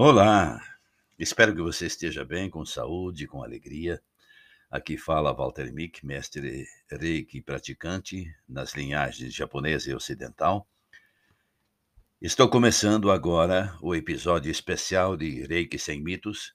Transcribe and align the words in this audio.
Olá, 0.00 0.62
espero 1.18 1.52
que 1.52 1.60
você 1.60 1.86
esteja 1.86 2.24
bem, 2.24 2.48
com 2.48 2.64
saúde, 2.64 3.26
com 3.26 3.42
alegria. 3.42 4.00
Aqui 4.70 4.96
fala 4.96 5.34
Walter 5.34 5.72
Mick, 5.72 6.06
mestre 6.06 6.68
Reiki 6.88 7.42
praticante 7.42 8.32
nas 8.48 8.74
linhagens 8.74 9.34
japonesa 9.34 9.90
e 9.90 9.94
ocidental. 9.94 10.68
Estou 12.22 12.48
começando 12.48 13.10
agora 13.10 13.76
o 13.82 13.92
episódio 13.92 14.52
especial 14.52 15.16
de 15.16 15.44
Reiki 15.48 15.80
Sem 15.80 16.00
Mitos, 16.00 16.54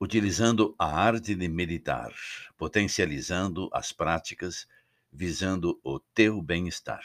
utilizando 0.00 0.74
a 0.78 0.86
arte 0.86 1.34
de 1.34 1.46
meditar, 1.46 2.14
potencializando 2.56 3.68
as 3.74 3.92
práticas, 3.92 4.66
visando 5.12 5.78
o 5.84 6.00
teu 6.00 6.40
bem-estar. 6.40 7.04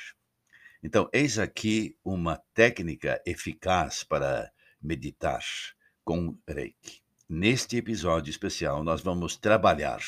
Então, 0.82 1.10
eis 1.12 1.38
aqui 1.38 1.98
uma 2.02 2.42
técnica 2.54 3.22
eficaz 3.26 4.06
para 4.06 4.50
meditar 4.82 5.44
com 6.04 6.38
Reiki. 6.48 7.02
Neste 7.28 7.78
episódio 7.78 8.32
especial, 8.32 8.84
nós 8.84 9.02
vamos 9.02 9.36
trabalhar 9.36 10.02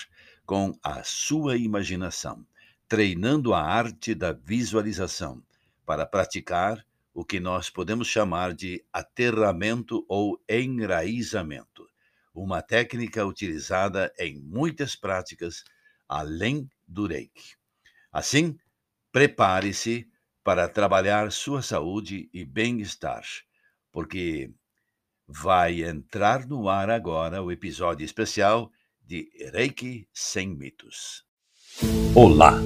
com 0.46 0.78
a 0.84 1.04
sua 1.04 1.56
imaginação, 1.56 2.46
treinando 2.88 3.54
a 3.54 3.62
arte 3.62 4.16
da 4.16 4.32
visualização 4.34 5.44
para 5.86 6.06
praticar 6.06 6.86
o 7.14 7.24
que 7.24 7.40
nós 7.40 7.70
podemos 7.70 8.08
chamar 8.08 8.54
de 8.54 8.84
aterramento 8.92 10.06
ou 10.08 10.42
enraizamento, 10.50 11.88
uma 12.34 12.62
técnica 12.62 13.26
utilizada 13.26 14.12
em 14.18 14.40
muitas 14.40 14.96
práticas 14.96 15.64
além 16.08 16.70
do 16.88 17.06
Reiki. 17.06 17.56
Assim, 18.12 18.58
prepare-se 19.12 20.10
para 20.44 20.68
trabalhar 20.68 21.32
sua 21.32 21.62
saúde 21.62 22.30
e 22.34 22.44
bem-estar, 22.44 23.24
porque 23.92 24.52
vai 25.34 25.84
entrar 25.84 26.46
no 26.46 26.68
ar 26.68 26.90
agora 26.90 27.42
o 27.42 27.52
episódio 27.52 28.04
especial 28.04 28.70
de 29.06 29.30
Reiki 29.54 30.08
Sem 30.14 30.50
Mitos. 30.50 31.24
Olá! 32.14 32.60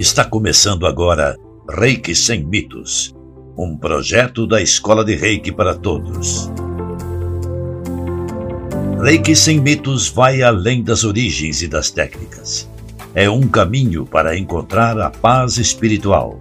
Está 0.00 0.24
começando 0.24 0.86
agora 0.86 1.36
Reiki 1.68 2.14
Sem 2.14 2.44
Mitos, 2.44 3.14
um 3.56 3.76
projeto 3.76 4.46
da 4.46 4.60
Escola 4.62 5.04
de 5.04 5.14
Reiki 5.14 5.52
para 5.52 5.74
Todos. 5.74 6.50
Reiki 9.02 9.36
Sem 9.36 9.60
Mitos 9.60 10.08
vai 10.08 10.42
além 10.42 10.82
das 10.82 11.04
origens 11.04 11.60
e 11.60 11.68
das 11.68 11.90
técnicas. 11.90 12.68
É 13.14 13.28
um 13.28 13.46
caminho 13.46 14.06
para 14.06 14.36
encontrar 14.36 14.98
a 14.98 15.10
paz 15.10 15.58
espiritual 15.58 16.40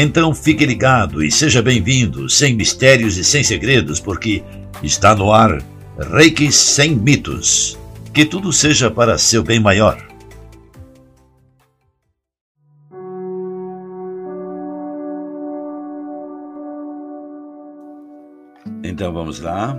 então 0.00 0.32
fique 0.32 0.64
ligado 0.64 1.24
e 1.24 1.28
seja 1.28 1.60
bem-vindo, 1.60 2.30
sem 2.30 2.54
mistérios 2.54 3.16
e 3.16 3.24
sem 3.24 3.42
segredos, 3.42 3.98
porque 3.98 4.44
está 4.80 5.12
no 5.12 5.32
ar 5.32 5.60
Reiki 6.12 6.52
sem 6.52 6.94
mitos. 6.94 7.76
Que 8.14 8.24
tudo 8.24 8.52
seja 8.52 8.88
para 8.92 9.18
seu 9.18 9.42
bem 9.42 9.58
maior. 9.58 9.98
Então 18.84 19.12
vamos 19.12 19.40
lá. 19.40 19.76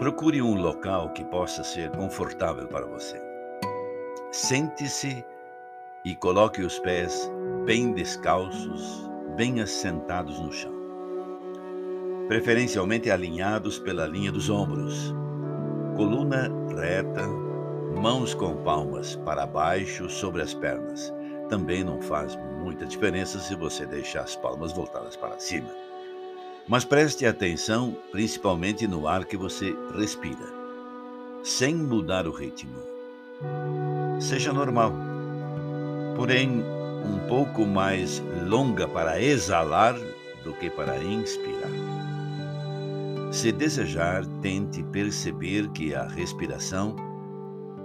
Procure 0.00 0.42
um 0.42 0.56
local 0.56 1.12
que 1.12 1.22
possa 1.26 1.62
ser 1.62 1.88
confortável 1.90 2.66
para 2.66 2.86
você. 2.86 3.16
Sente-se 4.32 5.24
e 6.04 6.16
coloque 6.16 6.62
os 6.62 6.80
pés 6.80 7.30
bem 7.64 7.92
descalços 7.92 9.08
bem 9.40 9.58
assentados 9.62 10.38
no 10.38 10.52
chão, 10.52 10.74
preferencialmente 12.28 13.10
alinhados 13.10 13.78
pela 13.78 14.06
linha 14.06 14.30
dos 14.30 14.50
ombros, 14.50 15.14
coluna 15.96 16.52
reta, 16.78 17.26
mãos 18.02 18.34
com 18.34 18.54
palmas 18.56 19.16
para 19.24 19.46
baixo 19.46 20.10
sobre 20.10 20.42
as 20.42 20.52
pernas. 20.52 21.10
Também 21.48 21.82
não 21.82 22.02
faz 22.02 22.36
muita 22.62 22.84
diferença 22.84 23.38
se 23.38 23.54
você 23.54 23.86
deixar 23.86 24.24
as 24.24 24.36
palmas 24.36 24.74
voltadas 24.74 25.16
para 25.16 25.38
cima. 25.38 25.70
Mas 26.68 26.84
preste 26.84 27.24
atenção 27.24 27.96
principalmente 28.12 28.86
no 28.86 29.08
ar 29.08 29.24
que 29.24 29.38
você 29.38 29.74
respira, 29.96 30.52
sem 31.42 31.74
mudar 31.74 32.26
o 32.26 32.30
ritmo. 32.30 32.78
Seja 34.20 34.52
normal. 34.52 34.92
Porém, 36.14 36.62
um 37.04 37.18
pouco 37.28 37.66
mais 37.66 38.22
longa 38.46 38.86
para 38.88 39.20
exalar 39.20 39.94
do 40.44 40.52
que 40.54 40.70
para 40.70 41.02
inspirar. 41.02 41.70
Se 43.30 43.52
desejar, 43.52 44.26
tente 44.42 44.82
perceber 44.84 45.68
que 45.70 45.94
a 45.94 46.02
respiração 46.02 46.96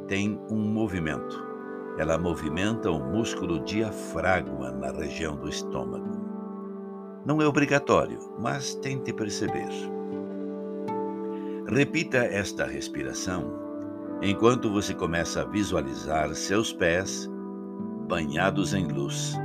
tem 0.08 0.40
um 0.50 0.58
movimento. 0.58 1.46
Ela 1.98 2.18
movimenta 2.18 2.90
o 2.90 3.00
músculo 3.00 3.64
diafragma 3.64 4.72
na 4.72 4.92
região 4.92 5.36
do 5.36 5.48
estômago. 5.48 6.26
Não 7.26 7.42
é 7.42 7.48
obrigatório, 7.48 8.20
mas 8.40 8.76
tente 8.76 9.14
perceber. 9.14 9.70
Repita 11.68 12.18
esta 12.18 12.66
respiração 12.66 13.66
enquanto 14.22 14.72
você 14.72 14.94
começa 14.94 15.42
a 15.42 15.46
visualizar 15.46 16.34
seus 16.36 16.72
pés 16.74 17.30
banhados 18.06 18.74
em 18.74 18.88
luz. 18.88 19.36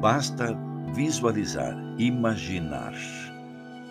Basta 0.00 0.56
visualizar, 0.92 1.74
imaginar 1.98 2.92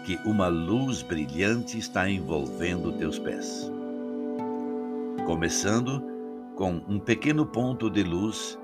que 0.05 0.15
uma 0.25 0.47
luz 0.47 1.01
brilhante 1.01 1.77
está 1.77 2.09
envolvendo 2.09 2.91
teus 2.93 3.17
pés. 3.17 3.71
Começando 5.25 6.03
com 6.55 6.81
um 6.87 6.99
pequeno 6.99 7.45
ponto 7.45 7.89
de 7.89 8.03
luz 8.03 8.59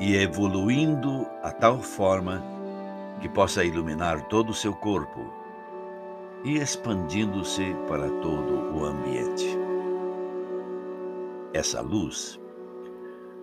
e 0.00 0.14
evoluindo 0.16 1.26
a 1.42 1.50
tal 1.50 1.80
forma 1.80 2.42
que 3.20 3.28
possa 3.28 3.64
iluminar 3.64 4.28
todo 4.28 4.50
o 4.50 4.54
seu 4.54 4.74
corpo 4.74 5.20
e 6.44 6.58
expandindo-se 6.58 7.74
para 7.88 8.08
todo 8.20 8.74
o 8.74 8.84
ambiente. 8.84 9.46
Essa 11.54 11.80
luz 11.80 12.41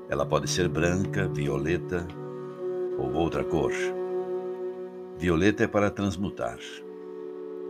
ela 0.10 0.26
pode 0.26 0.50
ser 0.50 0.68
branca, 0.68 1.28
violeta 1.28 2.08
ou 2.98 3.14
outra 3.14 3.44
cor. 3.44 3.72
Violeta 5.18 5.64
é 5.64 5.68
para 5.68 5.90
transmutar 5.90 6.58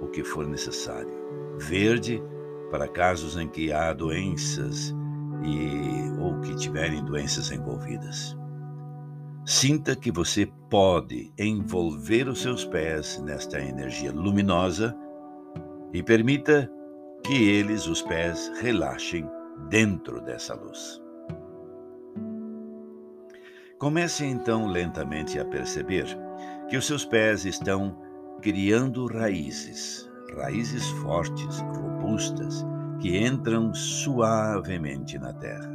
o 0.02 0.08
que 0.08 0.24
for 0.24 0.48
necessário. 0.48 1.12
Verde 1.58 2.24
para 2.72 2.88
casos 2.88 3.36
em 3.36 3.48
que 3.48 3.72
há 3.72 3.92
doenças 3.92 4.96
e 5.44 6.20
ou 6.22 6.40
que 6.42 6.56
tiverem 6.56 7.04
doenças 7.04 7.52
envolvidas. 7.52 8.38
Sinta 9.46 9.96
que 9.96 10.12
você 10.12 10.46
pode 10.70 11.34
envolver 11.38 12.28
os 12.28 12.42
seus 12.42 12.64
pés 12.66 13.20
nesta 13.20 13.60
energia 13.60 14.12
luminosa 14.12 14.96
e 15.92 16.04
permita 16.04 16.72
que 17.26 17.50
eles, 17.50 17.88
os 17.88 18.02
pés, 18.02 18.52
relaxem 18.62 19.28
dentro 19.70 20.22
dessa 20.22 20.54
luz. 20.54 20.99
Comece 23.80 24.26
então 24.26 24.68
lentamente 24.68 25.40
a 25.40 25.46
perceber 25.46 26.06
que 26.68 26.76
os 26.76 26.86
seus 26.86 27.06
pés 27.06 27.46
estão 27.46 27.96
criando 28.42 29.08
raízes, 29.08 30.12
raízes 30.36 30.86
fortes, 31.02 31.62
robustas, 31.62 32.66
que 33.00 33.18
entram 33.18 33.74
suavemente 33.74 35.18
na 35.18 35.32
terra. 35.32 35.72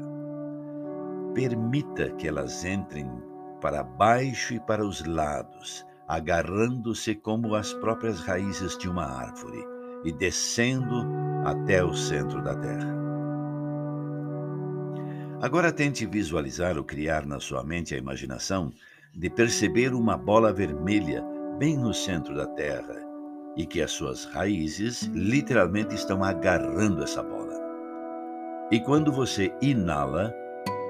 Permita 1.34 2.10
que 2.10 2.28
elas 2.28 2.62
entrem 2.62 3.10
para 3.62 3.82
baixo 3.82 4.52
e 4.52 4.60
para 4.60 4.84
os 4.84 5.02
lados, 5.06 5.86
agarrando-se 6.06 7.14
como 7.14 7.54
as 7.54 7.72
próprias 7.72 8.20
raízes 8.20 8.76
de 8.76 8.86
uma 8.86 9.06
árvore 9.06 9.64
e 10.04 10.12
descendo 10.12 11.06
até 11.46 11.82
o 11.82 11.94
centro 11.94 12.42
da 12.42 12.54
terra. 12.54 13.03
Agora 15.44 15.70
tente 15.70 16.06
visualizar 16.06 16.78
ou 16.78 16.82
criar 16.82 17.26
na 17.26 17.38
sua 17.38 17.62
mente 17.62 17.94
a 17.94 17.98
imaginação 17.98 18.72
de 19.14 19.28
perceber 19.28 19.92
uma 19.92 20.16
bola 20.16 20.50
vermelha 20.50 21.22
bem 21.58 21.76
no 21.76 21.92
centro 21.92 22.34
da 22.34 22.46
Terra 22.46 22.96
e 23.54 23.66
que 23.66 23.82
as 23.82 23.90
suas 23.92 24.24
raízes 24.24 25.02
literalmente 25.12 25.94
estão 25.94 26.24
agarrando 26.24 27.02
essa 27.02 27.22
bola. 27.22 27.52
E 28.70 28.80
quando 28.80 29.12
você 29.12 29.52
inala, 29.60 30.34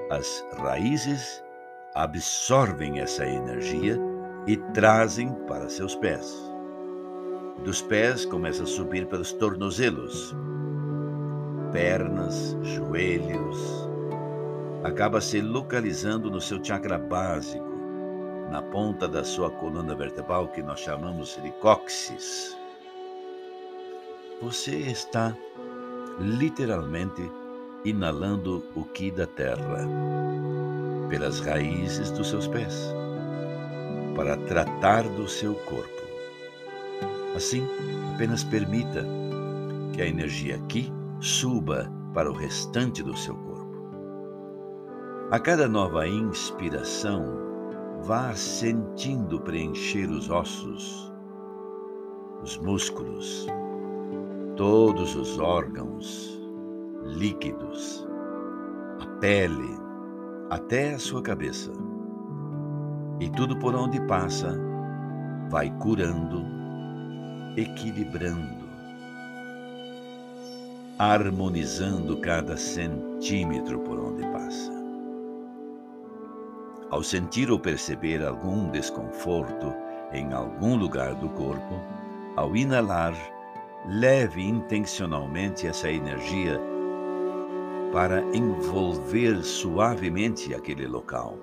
as 0.09 0.41
raízes 0.57 1.43
absorvem 1.93 3.01
essa 3.01 3.25
energia 3.25 3.99
e 4.47 4.55
trazem 4.71 5.33
para 5.47 5.67
seus 5.67 5.95
pés. 5.95 6.33
Dos 7.65 7.81
pés 7.81 8.25
começa 8.25 8.63
a 8.63 8.67
subir 8.67 9.05
pelos 9.07 9.33
tornozelos, 9.33 10.33
pernas, 11.73 12.55
joelhos, 12.61 13.93
acaba 14.85 15.19
se 15.19 15.41
localizando 15.41 16.29
no 16.29 16.39
seu 16.39 16.63
chakra 16.63 16.99
básico, 16.99 17.65
na 18.51 18.61
ponta 18.61 19.07
da 19.07 19.23
sua 19.23 19.49
coluna 19.49 19.95
vertebral, 19.95 20.49
que 20.49 20.61
nós 20.61 20.79
chamamos 20.79 21.39
de 21.41 21.49
cóccix. 21.53 22.55
Você 24.43 24.75
está 24.75 25.35
literalmente 26.19 27.31
inalando 27.83 28.63
o 28.75 28.83
ki 28.83 29.09
da 29.09 29.25
terra 29.25 29.87
pelas 31.09 31.39
raízes 31.39 32.11
dos 32.11 32.29
seus 32.29 32.47
pés 32.47 32.93
para 34.15 34.37
tratar 34.37 35.01
do 35.09 35.27
seu 35.27 35.55
corpo. 35.55 36.03
Assim, 37.35 37.67
apenas 38.13 38.43
permita 38.43 39.03
que 39.93 40.01
a 40.01 40.07
energia 40.07 40.57
aqui 40.57 40.93
suba 41.19 41.91
para 42.13 42.31
o 42.31 42.35
restante 42.35 43.01
do 43.01 43.17
seu 43.17 43.33
corpo. 43.33 43.54
A 45.31 45.39
cada 45.39 45.67
nova 45.67 46.07
inspiração, 46.07 47.25
vá 48.03 48.35
sentindo 48.35 49.41
preencher 49.41 50.07
os 50.07 50.29
ossos, 50.29 51.11
os 52.43 52.59
músculos, 52.59 53.47
todos 54.55 55.15
os 55.15 55.39
órgãos, 55.39 56.39
líquidos, 57.05 58.07
a 59.01 59.07
pele, 59.19 59.75
até 60.51 60.93
a 60.93 60.99
sua 60.99 61.23
cabeça. 61.23 61.71
E 63.19 63.27
tudo 63.31 63.57
por 63.57 63.73
onde 63.73 63.99
passa 64.01 64.55
vai 65.49 65.75
curando, 65.79 66.45
equilibrando, 67.57 68.63
harmonizando 70.99 72.17
cada 72.17 72.55
centímetro 72.55 73.79
por 73.79 73.99
onde 73.99 74.21
passa. 74.27 74.84
Ao 76.89 77.01
sentir 77.01 77.49
ou 77.49 77.59
perceber 77.59 78.23
algum 78.23 78.69
desconforto 78.69 79.73
em 80.13 80.33
algum 80.33 80.75
lugar 80.75 81.15
do 81.15 81.29
corpo, 81.29 81.81
ao 82.35 82.55
inalar, 82.55 83.15
leve 83.87 84.43
intencionalmente 84.43 85.67
essa 85.67 85.89
energia 85.89 86.59
para 87.91 88.21
envolver 88.35 89.41
suavemente 89.43 90.53
aquele 90.53 90.85
local, 90.85 91.37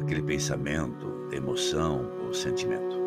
aquele 0.00 0.22
pensamento, 0.22 1.28
emoção 1.32 2.10
ou 2.24 2.32
sentimento. 2.32 3.02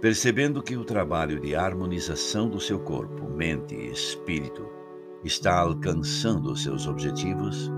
Percebendo 0.00 0.62
que 0.62 0.76
o 0.76 0.84
trabalho 0.84 1.40
de 1.40 1.56
harmonização 1.56 2.48
do 2.48 2.60
seu 2.60 2.78
corpo, 2.78 3.28
mente 3.28 3.74
e 3.74 3.90
espírito 3.90 4.64
está 5.24 5.58
alcançando 5.58 6.52
os 6.52 6.62
seus 6.62 6.86
objetivos, 6.86 7.72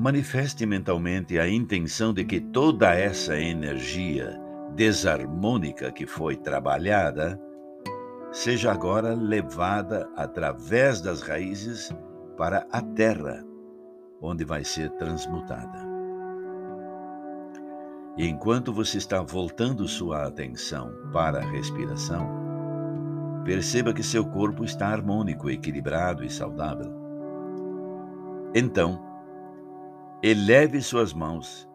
manifeste 0.00 0.64
mentalmente 0.64 1.38
a 1.38 1.46
intenção 1.46 2.14
de 2.14 2.24
que 2.24 2.40
toda 2.40 2.94
essa 2.94 3.38
energia 3.38 4.40
desarmônica 4.74 5.92
que 5.92 6.06
foi 6.06 6.36
trabalhada 6.36 7.38
seja 8.32 8.72
agora 8.72 9.12
levada 9.12 10.08
através 10.16 11.02
das 11.02 11.20
raízes 11.20 11.94
para 12.38 12.66
a 12.72 12.80
terra, 12.80 13.44
onde 14.22 14.42
vai 14.42 14.64
ser 14.64 14.88
transmutada. 14.92 15.86
E 18.16 18.26
enquanto 18.26 18.72
você 18.72 18.96
está 18.96 19.20
voltando 19.20 19.86
sua 19.86 20.26
atenção 20.26 20.94
para 21.12 21.40
a 21.40 21.50
respiração, 21.50 22.26
perceba 23.44 23.92
que 23.92 24.02
seu 24.02 24.24
corpo 24.24 24.64
está 24.64 24.88
harmônico, 24.88 25.50
equilibrado 25.50 26.24
e 26.24 26.30
saudável. 26.30 26.90
Então, 28.54 29.09
eleve 30.22 30.82
suas 30.82 31.14
mãos 31.14 31.66